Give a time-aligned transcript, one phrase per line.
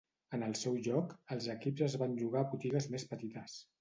[0.35, 3.61] En el seu lloc, els equips es van llogar a botigues més petites.